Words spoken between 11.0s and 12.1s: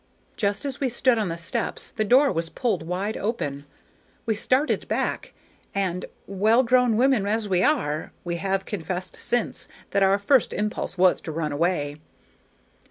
to run away.